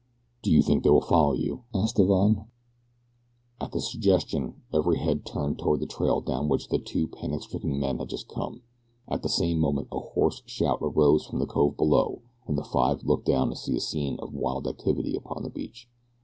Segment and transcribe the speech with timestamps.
[0.41, 2.47] "Do you think they will follow you?" asked Divine.
[3.59, 7.79] At the suggestion every head turned toward the trail down which the two panic stricken
[7.79, 8.63] men had just come.
[9.07, 13.03] At the same moment a hoarse shout arose from the cove below and the five
[13.03, 15.87] looked down to see a scene of wild activity upon the beach.